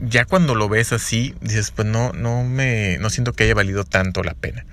ya 0.00 0.24
cuando 0.24 0.56
lo 0.56 0.68
ves 0.68 0.92
así, 0.92 1.32
dices, 1.40 1.70
pues 1.70 1.86
no, 1.86 2.12
no 2.12 2.42
me, 2.42 2.98
no 2.98 3.08
siento 3.08 3.32
que 3.32 3.44
haya 3.44 3.54
valido 3.54 3.84
tanto 3.84 4.24
la 4.24 4.34
pena. 4.34 4.66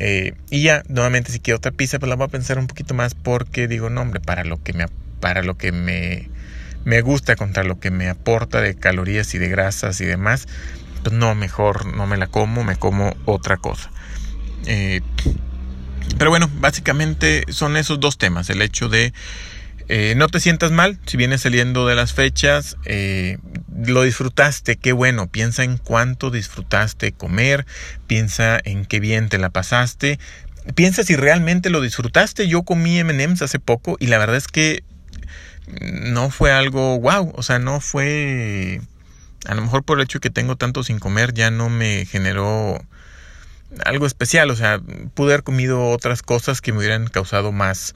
Eh, 0.00 0.34
y 0.50 0.62
ya, 0.62 0.82
nuevamente, 0.88 1.30
si 1.30 1.38
quiero 1.38 1.58
otra 1.58 1.70
pizza, 1.70 2.00
pues 2.00 2.10
la 2.10 2.16
voy 2.16 2.24
a 2.24 2.28
pensar 2.28 2.58
un 2.58 2.66
poquito 2.66 2.92
más 2.94 3.14
porque 3.14 3.68
digo, 3.68 3.88
no, 3.88 4.00
hombre, 4.00 4.18
para 4.18 4.42
lo 4.42 4.60
que 4.60 4.72
me, 4.72 4.86
para 5.20 5.44
lo 5.44 5.56
que 5.56 5.70
me, 5.70 6.28
me 6.84 7.00
gusta, 7.00 7.36
contra 7.36 7.62
lo 7.62 7.78
que 7.78 7.92
me 7.92 8.08
aporta 8.08 8.60
de 8.60 8.74
calorías 8.74 9.32
y 9.34 9.38
de 9.38 9.48
grasas 9.48 10.00
y 10.00 10.06
demás, 10.06 10.48
pues 11.04 11.14
no, 11.14 11.36
mejor 11.36 11.86
no 11.86 12.08
me 12.08 12.16
la 12.16 12.26
como, 12.26 12.64
me 12.64 12.74
como 12.74 13.14
otra 13.26 13.58
cosa. 13.58 13.92
Eh, 14.66 15.02
pero 16.18 16.30
bueno, 16.30 16.50
básicamente 16.54 17.44
son 17.48 17.76
esos 17.76 18.00
dos 18.00 18.18
temas, 18.18 18.50
el 18.50 18.60
hecho 18.60 18.88
de 18.88 19.12
eh, 19.88 20.14
no 20.16 20.28
te 20.28 20.40
sientas 20.40 20.70
mal 20.70 20.98
si 21.06 21.16
vienes 21.16 21.40
saliendo 21.40 21.86
de 21.86 21.94
las 21.94 22.12
fechas, 22.12 22.76
eh, 22.84 23.38
lo 23.74 24.02
disfrutaste, 24.02 24.76
qué 24.76 24.92
bueno, 24.92 25.28
piensa 25.28 25.64
en 25.64 25.78
cuánto 25.78 26.30
disfrutaste 26.30 27.12
comer, 27.12 27.66
piensa 28.06 28.58
en 28.62 28.84
qué 28.84 29.00
bien 29.00 29.28
te 29.28 29.38
la 29.38 29.48
pasaste, 29.48 30.18
piensa 30.74 31.04
si 31.04 31.16
realmente 31.16 31.70
lo 31.70 31.80
disfrutaste. 31.80 32.48
Yo 32.48 32.64
comí 32.64 33.02
MMs 33.02 33.40
hace 33.42 33.58
poco 33.58 33.96
y 33.98 34.08
la 34.08 34.18
verdad 34.18 34.36
es 34.36 34.48
que 34.48 34.84
no 35.80 36.30
fue 36.30 36.52
algo 36.52 36.98
wow, 37.00 37.32
o 37.34 37.42
sea, 37.42 37.58
no 37.58 37.80
fue... 37.80 38.80
A 39.46 39.54
lo 39.54 39.62
mejor 39.62 39.84
por 39.84 39.98
el 39.98 40.04
hecho 40.04 40.18
de 40.18 40.22
que 40.22 40.30
tengo 40.30 40.56
tanto 40.56 40.82
sin 40.82 40.98
comer 40.98 41.32
ya 41.32 41.50
no 41.50 41.70
me 41.70 42.04
generó 42.04 42.84
algo 43.84 44.06
especial, 44.06 44.50
o 44.50 44.56
sea, 44.56 44.80
pude 45.14 45.32
haber 45.32 45.44
comido 45.44 45.90
otras 45.90 46.22
cosas 46.22 46.60
que 46.60 46.72
me 46.72 46.78
hubieran 46.78 47.06
causado 47.06 47.52
más, 47.52 47.94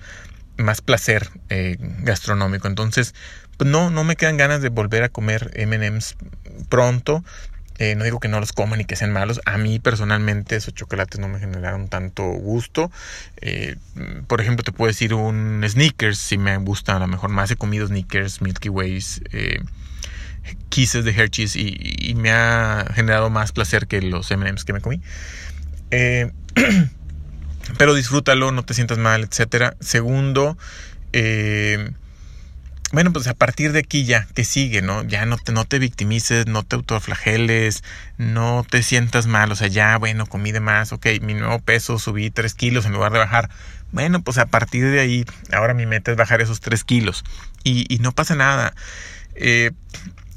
más 0.57 0.81
placer 0.81 1.29
eh, 1.49 1.77
gastronómico. 2.01 2.69
Entonces, 2.69 3.15
pues 3.57 3.71
no, 3.71 3.91
no 3.91 4.05
me 4.05 4.17
quedan 4.17 4.37
ganas 4.37 4.63
de 4.63 4.69
volver 4.69 5.03
a 5.03 5.09
comer 5.09 5.51
MMs 5.57 6.17
pronto. 6.69 7.25
Eh, 7.79 7.95
no 7.97 8.05
digo 8.05 8.21
que 8.21 8.29
no 8.29 8.39
los 8.39 8.53
coman 8.53 8.81
y 8.81 8.85
que 8.85 8.97
sean 8.97 9.13
malos. 9.13 9.41
A 9.45 9.59
mí 9.59 9.79
personalmente 9.79 10.57
esos 10.57 10.75
chocolates 10.75 11.19
no 11.19 11.29
me 11.29 11.41
generaron 11.41 11.89
tanto 11.89 12.25
gusto. 12.25 12.91
Eh, 13.41 13.77
por 14.27 14.41
ejemplo, 14.41 14.63
te 14.63 14.73
puedo 14.73 14.89
decir 14.89 15.15
un 15.15 15.65
Snickers, 15.67 16.19
si 16.19 16.39
me 16.39 16.57
gusta 16.59 16.97
a 16.97 16.99
lo 16.99 17.09
mejor 17.09 17.31
más. 17.31 17.51
He 17.51 17.57
comido 17.57 17.87
Snickers, 17.87 18.41
Milky 18.41 18.69
Ways, 18.69 19.23
Kisses 20.69 21.05
de 21.05 21.13
Hershey's 21.13 21.57
y, 21.57 21.77
y, 21.79 22.15
me 22.15 22.31
ha 22.33 22.85
generado 22.95 23.31
más 23.31 23.53
placer 23.53 23.87
que 23.87 24.03
los 24.03 24.31
MMs 24.31 24.65
que 24.65 24.73
me 24.73 24.81
comí. 24.81 25.01
pero 27.79 27.95
disfrútalo, 27.95 28.53
no 28.53 28.65
te 28.65 28.75
sientas 28.75 28.99
mal, 28.99 29.23
etcétera. 29.23 29.77
Segundo, 29.81 30.57
eh, 31.13 31.93
bueno, 32.93 33.11
pues 33.11 33.27
a 33.27 33.35
partir 33.35 33.73
de 33.73 33.79
aquí 33.79 34.05
ya, 34.05 34.27
que 34.35 34.45
sigue, 34.45 34.83
¿no? 34.83 35.03
Ya 35.05 35.25
no 35.25 35.39
te, 35.39 35.53
no 35.53 35.65
te 35.65 35.79
victimices, 35.79 36.47
no 36.47 36.63
te 36.63 36.77
autoflageles, 36.77 37.83
no 38.19 38.67
te 38.69 38.83
sientas 38.83 39.27
mal, 39.27 39.51
o 39.51 39.57
sea, 39.57 39.69
ya, 39.69 39.97
bueno, 39.97 40.27
comí 40.27 40.53
de 40.53 40.61
más, 40.61 40.93
ok, 40.93 41.07
mi 41.23 41.33
nuevo 41.33 41.59
peso 41.59 41.99
subí 41.99 42.31
3 42.31 42.53
kilos 42.55 42.85
en 42.85 42.93
lugar 42.93 43.13
de 43.13 43.19
bajar. 43.19 43.49
Bueno, 43.93 44.23
pues 44.23 44.37
a 44.37 44.47
partir 44.47 44.85
de 44.91 45.01
ahí, 45.01 45.25
ahora 45.53 45.73
mi 45.73 45.87
meta 45.87 46.11
es 46.11 46.19
bajar 46.19 46.43
esos 46.43 46.61
3 46.61 46.85
kilos 46.85 47.25
y, 47.65 47.87
y 47.93 47.99
no 47.99 48.13
pasa 48.13 48.35
nada. 48.35 48.75
Eh, 49.35 49.71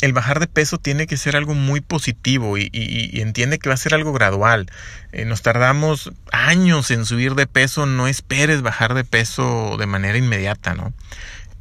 el 0.01 0.13
bajar 0.13 0.39
de 0.39 0.47
peso 0.47 0.77
tiene 0.77 1.07
que 1.07 1.17
ser 1.17 1.35
algo 1.35 1.53
muy 1.53 1.81
positivo 1.81 2.57
y, 2.57 2.69
entiende 3.13 3.59
que 3.59 3.69
va 3.69 3.75
a 3.75 3.77
ser 3.77 3.93
algo 3.93 4.13
gradual. 4.13 4.67
Eh, 5.11 5.25
nos 5.25 5.41
tardamos 5.41 6.11
años 6.31 6.91
en 6.91 7.05
subir 7.05 7.35
de 7.35 7.47
peso, 7.47 7.85
no 7.85 8.07
esperes 8.07 8.61
bajar 8.61 8.93
de 8.93 9.03
peso 9.03 9.77
de 9.77 9.85
manera 9.85 10.17
inmediata, 10.17 10.73
¿no? 10.73 10.93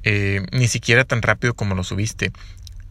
Eh, 0.03 0.43
ni 0.53 0.69
siquiera 0.69 1.05
tan 1.05 1.23
rápido 1.23 1.55
como 1.55 1.75
lo 1.75 1.85
subiste. 1.85 2.33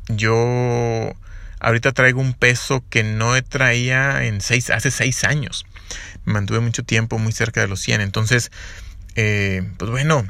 Yo 0.07 1.13
ahorita 1.59 1.91
traigo 1.91 2.21
un 2.21 2.33
peso 2.33 2.83
que 2.89 3.03
no 3.03 3.41
traía 3.43 4.25
en 4.25 4.41
seis, 4.41 4.69
hace 4.69 4.91
seis 4.91 5.23
años. 5.23 5.65
Me 6.25 6.33
mantuve 6.33 6.59
mucho 6.59 6.83
tiempo 6.83 7.19
muy 7.19 7.31
cerca 7.31 7.61
de 7.61 7.67
los 7.67 7.79
100. 7.81 8.01
Entonces, 8.01 8.51
eh, 9.15 9.69
pues 9.77 9.91
bueno, 9.91 10.25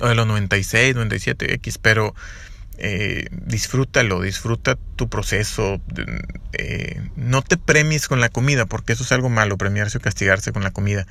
o 0.00 0.08
de 0.08 0.14
los 0.14 0.26
96, 0.26 0.94
97 0.94 1.54
X, 1.54 1.78
pero 1.78 2.14
eh, 2.78 3.28
disfrútalo, 3.30 4.20
disfruta 4.20 4.76
tu 4.96 5.08
proceso. 5.08 5.80
Eh, 6.52 7.00
no 7.16 7.42
te 7.42 7.56
premies 7.56 8.08
con 8.08 8.20
la 8.20 8.28
comida, 8.28 8.66
porque 8.66 8.92
eso 8.92 9.04
es 9.04 9.12
algo 9.12 9.28
malo, 9.28 9.56
premiarse 9.56 9.98
o 9.98 10.00
castigarse 10.00 10.52
con 10.52 10.62
la 10.62 10.70
comida. 10.70 11.06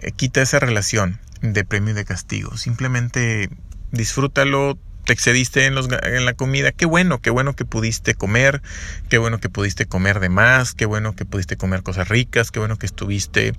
Eh, 0.00 0.12
quita 0.12 0.42
esa 0.42 0.58
relación 0.58 1.18
de 1.42 1.64
premio 1.64 1.92
y 1.92 1.94
de 1.94 2.04
castigo. 2.04 2.56
Simplemente 2.56 3.48
disfrútalo, 3.92 4.78
te 5.04 5.12
excediste 5.12 5.66
en, 5.66 5.74
los, 5.74 5.88
en 6.02 6.24
la 6.24 6.34
comida, 6.34 6.72
qué 6.72 6.84
bueno, 6.84 7.20
qué 7.20 7.30
bueno 7.30 7.54
que 7.56 7.64
pudiste 7.64 8.14
comer, 8.14 8.62
qué 9.08 9.18
bueno 9.18 9.40
que 9.40 9.48
pudiste 9.48 9.86
comer 9.86 10.20
de 10.20 10.28
más, 10.28 10.74
qué 10.74 10.84
bueno 10.84 11.16
que 11.16 11.24
pudiste 11.24 11.56
comer 11.56 11.82
cosas 11.82 12.08
ricas, 12.08 12.50
qué 12.50 12.60
bueno 12.60 12.76
que 12.76 12.86
estuviste 12.86 13.54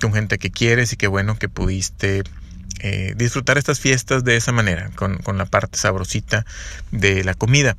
con 0.00 0.12
gente 0.12 0.38
que 0.38 0.50
quieres 0.50 0.92
y 0.92 0.96
qué 0.96 1.08
bueno 1.08 1.38
que 1.38 1.48
pudiste 1.48 2.22
eh, 2.80 3.14
disfrutar 3.16 3.58
estas 3.58 3.80
fiestas 3.80 4.24
de 4.24 4.36
esa 4.36 4.52
manera, 4.52 4.90
con, 4.94 5.18
con 5.18 5.38
la 5.38 5.46
parte 5.46 5.78
sabrosita 5.78 6.44
de 6.90 7.24
la 7.24 7.34
comida. 7.34 7.76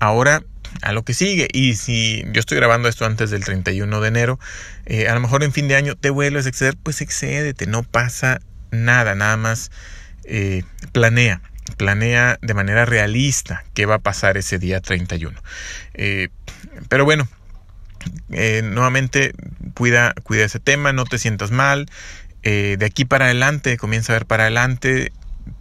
Ahora 0.00 0.42
a 0.82 0.92
lo 0.92 1.04
que 1.04 1.14
sigue. 1.14 1.48
Y 1.52 1.74
si 1.74 2.24
yo 2.32 2.40
estoy 2.40 2.56
grabando 2.56 2.88
esto 2.88 3.04
antes 3.04 3.30
del 3.30 3.44
31 3.44 4.00
de 4.00 4.08
enero, 4.08 4.38
eh, 4.86 5.08
a 5.08 5.14
lo 5.14 5.20
mejor 5.20 5.42
en 5.42 5.52
fin 5.52 5.68
de 5.68 5.76
año 5.76 5.96
te 5.96 6.10
vuelves 6.10 6.46
a 6.46 6.48
exceder, 6.48 6.76
pues 6.82 7.00
excédete, 7.00 7.66
no 7.66 7.82
pasa 7.82 8.40
nada, 8.70 9.14
nada 9.14 9.36
más 9.36 9.70
eh, 10.24 10.62
planea. 10.92 11.40
Planea 11.76 12.38
de 12.40 12.54
manera 12.54 12.86
realista 12.86 13.64
qué 13.74 13.84
va 13.84 13.96
a 13.96 13.98
pasar 13.98 14.38
ese 14.38 14.58
día 14.58 14.80
31. 14.80 15.38
Eh, 15.94 16.28
pero 16.88 17.04
bueno, 17.04 17.28
nuevamente 18.28 19.34
cuida, 19.74 20.14
cuida 20.22 20.46
ese 20.46 20.60
tema, 20.60 20.94
no 20.94 21.04
te 21.04 21.18
sientas 21.18 21.50
mal. 21.50 21.90
De 22.42 22.84
aquí 22.84 23.04
para 23.04 23.26
adelante, 23.26 23.76
comienza 23.76 24.12
a 24.12 24.16
ver 24.16 24.26
para 24.26 24.44
adelante 24.44 25.12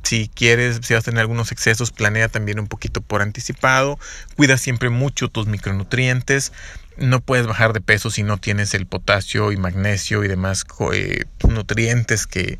si 0.03 0.29
quieres, 0.33 0.79
si 0.83 0.93
vas 0.93 1.03
a 1.03 1.05
tener 1.05 1.21
algunos 1.21 1.51
excesos, 1.51 1.91
planea 1.91 2.29
también 2.29 2.59
un 2.59 2.67
poquito 2.67 3.01
por 3.01 3.21
anticipado. 3.21 3.99
Cuida 4.35 4.57
siempre 4.57 4.89
mucho 4.89 5.29
tus 5.29 5.47
micronutrientes. 5.47 6.53
No 6.97 7.19
puedes 7.19 7.45
bajar 7.45 7.73
de 7.73 7.81
peso 7.81 8.09
si 8.09 8.23
no 8.23 8.37
tienes 8.37 8.73
el 8.73 8.85
potasio 8.85 9.51
y 9.51 9.57
magnesio 9.57 10.23
y 10.23 10.27
demás 10.27 10.65
eh, 10.93 11.25
nutrientes 11.47 12.25
que, 12.25 12.59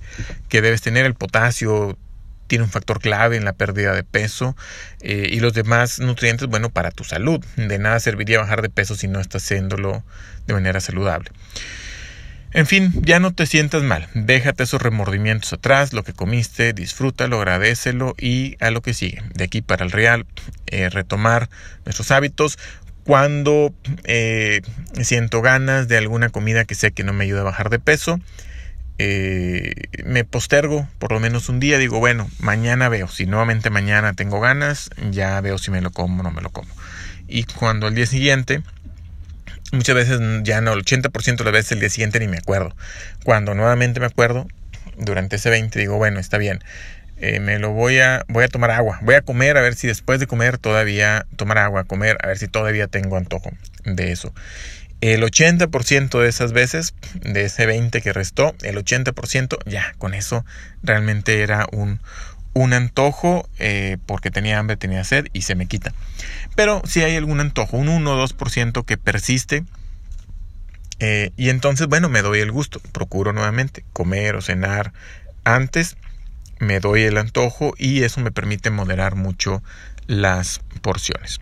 que 0.49 0.61
debes 0.61 0.81
tener. 0.81 1.05
El 1.05 1.15
potasio 1.15 1.97
tiene 2.47 2.63
un 2.63 2.69
factor 2.69 2.99
clave 2.99 3.35
en 3.35 3.45
la 3.45 3.53
pérdida 3.53 3.93
de 3.93 4.03
peso 4.03 4.55
eh, 5.01 5.27
y 5.31 5.39
los 5.39 5.53
demás 5.53 5.99
nutrientes, 5.99 6.47
bueno, 6.47 6.69
para 6.69 6.91
tu 6.91 7.03
salud. 7.03 7.43
De 7.55 7.79
nada 7.79 7.99
serviría 7.99 8.39
bajar 8.39 8.61
de 8.61 8.69
peso 8.69 8.95
si 8.95 9.07
no 9.07 9.19
estás 9.19 9.43
haciéndolo 9.43 10.03
de 10.45 10.53
manera 10.53 10.79
saludable. 10.81 11.31
En 12.53 12.65
fin, 12.65 12.93
ya 13.03 13.19
no 13.19 13.33
te 13.33 13.45
sientas 13.45 13.83
mal, 13.83 14.07
déjate 14.13 14.63
esos 14.63 14.81
remordimientos 14.81 15.51
atrás, 15.51 15.91
lo 15.91 16.03
que 16.03 16.13
comiste, 16.13 16.71
disfrútalo, 16.71 17.37
agradecelo 17.37 18.15
y 18.17 18.55
a 18.61 18.71
lo 18.71 18.81
que 18.81 18.93
sigue. 18.93 19.21
De 19.33 19.43
aquí 19.43 19.61
para 19.61 19.83
el 19.83 19.91
real, 19.91 20.25
eh, 20.67 20.89
retomar 20.89 21.49
nuestros 21.85 22.09
hábitos. 22.11 22.57
Cuando 23.03 23.73
eh, 24.03 24.61
siento 25.01 25.41
ganas 25.41 25.87
de 25.87 25.97
alguna 25.97 26.29
comida 26.29 26.65
que 26.65 26.75
sé 26.75 26.91
que 26.91 27.03
no 27.03 27.13
me 27.13 27.25
ayuda 27.25 27.41
a 27.41 27.45
bajar 27.45 27.69
de 27.69 27.79
peso, 27.79 28.19
eh, 28.97 29.73
me 30.05 30.23
postergo 30.23 30.87
por 30.99 31.11
lo 31.11 31.19
menos 31.19 31.49
un 31.49 31.59
día, 31.59 31.77
digo, 31.77 31.99
bueno, 31.99 32.29
mañana 32.39 32.89
veo, 32.89 33.07
si 33.07 33.25
nuevamente 33.25 33.69
mañana 33.69 34.13
tengo 34.13 34.39
ganas, 34.39 34.89
ya 35.11 35.39
veo 35.41 35.57
si 35.57 35.69
me 35.69 35.81
lo 35.81 35.91
como 35.91 36.21
o 36.21 36.23
no 36.23 36.31
me 36.31 36.41
lo 36.41 36.49
como. 36.49 36.73
Y 37.27 37.43
cuando 37.43 37.87
al 37.87 37.95
día 37.95 38.05
siguiente 38.05 38.61
Muchas 39.71 39.95
veces 39.95 40.19
ya 40.43 40.61
no, 40.61 40.73
el 40.73 40.83
80% 40.85 41.37
de 41.37 41.43
las 41.43 41.53
veces 41.53 41.71
el 41.73 41.79
día 41.79 41.89
siguiente 41.89 42.19
ni 42.19 42.27
me 42.27 42.37
acuerdo. 42.37 42.75
Cuando 43.23 43.53
nuevamente 43.53 43.99
me 43.99 44.05
acuerdo, 44.05 44.47
durante 44.97 45.35
ese 45.35 45.49
20 45.49 45.77
digo, 45.77 45.97
bueno, 45.97 46.19
está 46.19 46.37
bien, 46.37 46.63
eh, 47.19 47.39
me 47.39 47.59
lo 47.59 47.71
voy 47.71 47.99
a, 47.99 48.23
voy 48.27 48.43
a 48.43 48.47
tomar 48.47 48.71
agua, 48.71 48.99
voy 49.01 49.15
a 49.15 49.21
comer 49.21 49.57
a 49.57 49.61
ver 49.61 49.75
si 49.75 49.87
después 49.87 50.19
de 50.19 50.27
comer 50.27 50.57
todavía, 50.57 51.25
tomar 51.35 51.57
agua, 51.57 51.83
comer, 51.83 52.17
a 52.23 52.27
ver 52.27 52.37
si 52.37 52.47
todavía 52.47 52.87
tengo 52.87 53.17
antojo 53.17 53.51
de 53.85 54.11
eso. 54.11 54.33
El 55.01 55.21
80% 55.21 56.19
de 56.19 56.27
esas 56.27 56.53
veces, 56.53 56.93
de 57.21 57.45
ese 57.45 57.65
20 57.67 58.01
que 58.01 58.13
restó, 58.13 58.55
el 58.63 58.77
80% 58.77 59.57
ya, 59.65 59.93
con 59.97 60.13
eso 60.13 60.45
realmente 60.81 61.41
era 61.41 61.67
un, 61.71 61.99
un 62.53 62.73
antojo 62.73 63.47
eh, 63.59 63.97
porque 64.05 64.31
tenía 64.31 64.59
hambre, 64.59 64.77
tenía 64.77 65.03
sed 65.03 65.27
y 65.33 65.43
se 65.43 65.55
me 65.55 65.67
quita. 65.67 65.93
Pero 66.55 66.81
si 66.85 67.03
hay 67.03 67.15
algún 67.15 67.39
antojo, 67.39 67.77
un 67.77 67.89
1 67.89 68.11
o 68.11 68.27
2% 68.27 68.85
que 68.85 68.97
persiste, 68.97 69.63
eh, 70.99 71.31
y 71.37 71.49
entonces, 71.49 71.87
bueno, 71.87 72.09
me 72.09 72.21
doy 72.21 72.39
el 72.39 72.51
gusto. 72.51 72.79
Procuro 72.91 73.33
nuevamente 73.33 73.85
comer 73.93 74.35
o 74.35 74.41
cenar 74.41 74.93
antes, 75.43 75.95
me 76.59 76.79
doy 76.79 77.03
el 77.03 77.17
antojo 77.17 77.73
y 77.77 78.03
eso 78.03 78.21
me 78.21 78.31
permite 78.31 78.71
moderar 78.71 79.15
mucho 79.15 79.61
las 80.07 80.61
porciones. 80.81 81.39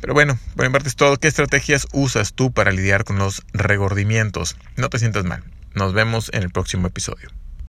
Pero 0.00 0.14
bueno, 0.14 0.38
por 0.54 0.66
mi 0.66 0.72
parte 0.72 0.88
es 0.88 0.96
todo. 0.96 1.16
¿Qué 1.16 1.28
estrategias 1.28 1.88
usas 1.92 2.34
tú 2.34 2.52
para 2.52 2.72
lidiar 2.72 3.04
con 3.04 3.18
los 3.18 3.42
regordimientos? 3.52 4.56
No 4.76 4.90
te 4.90 4.98
sientas 4.98 5.24
mal. 5.24 5.42
Nos 5.74 5.94
vemos 5.94 6.30
en 6.32 6.42
el 6.42 6.50
próximo 6.50 6.86
episodio. 6.86 7.30